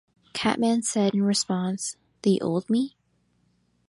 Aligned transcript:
Catman 0.33 0.81
said 0.81 1.13
in 1.13 1.21
response, 1.21 1.95
The 2.23 2.41
old 2.41 2.71
me? 2.71 2.95